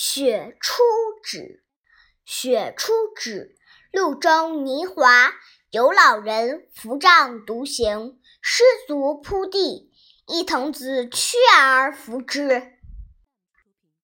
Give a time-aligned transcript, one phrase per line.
[0.00, 0.80] 雪初
[1.24, 1.64] 止，
[2.24, 3.56] 雪初止，
[3.90, 5.34] 路中泥滑，
[5.72, 9.90] 有老人扶杖独行，失足扑地，
[10.28, 12.77] 一童子屈而扶之。